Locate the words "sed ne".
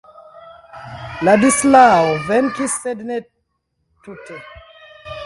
2.87-3.19